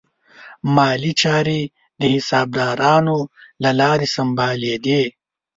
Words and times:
مالي 0.75 1.11
چارې 1.21 1.61
د 1.99 2.01
حسابدارانو 2.13 3.17
له 3.63 3.71
لارې 3.79 4.07
سمبالې 4.15 4.75
دي. 4.85 5.01